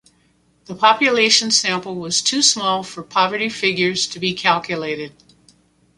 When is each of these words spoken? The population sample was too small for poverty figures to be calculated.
The 0.65 0.73
population 0.73 1.51
sample 1.51 1.93
was 1.93 2.23
too 2.23 2.41
small 2.41 2.81
for 2.81 3.03
poverty 3.03 3.49
figures 3.49 4.07
to 4.07 4.19
be 4.19 4.33
calculated. 4.33 5.13